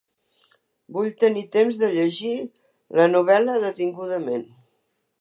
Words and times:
Vull 0.97 1.09
tenir 1.25 1.43
temps 1.57 1.83
de 1.83 1.91
llegir 1.97 2.33
la 3.01 3.09
novel·la 3.19 3.63
detingudament. 3.69 4.49